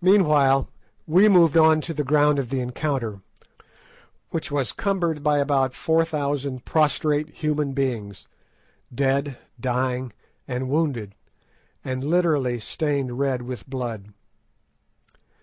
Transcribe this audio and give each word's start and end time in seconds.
Meanwhile 0.00 0.70
we 1.06 1.28
moved 1.28 1.58
on 1.58 1.82
to 1.82 1.92
the 1.92 2.02
ground 2.04 2.38
of 2.38 2.48
the 2.48 2.60
encounter, 2.60 3.20
which 4.30 4.50
was 4.50 4.72
cumbered 4.72 5.22
by 5.22 5.36
about 5.40 5.74
four 5.74 6.06
thousand 6.06 6.64
prostrate 6.64 7.28
human 7.28 7.74
beings, 7.74 8.26
dead, 8.94 9.36
dying, 9.60 10.14
and 10.48 10.70
wounded, 10.70 11.14
and 11.84 12.02
literally 12.02 12.58
stained 12.58 13.18
red 13.18 13.42
with 13.42 13.68
blood. 13.68 14.14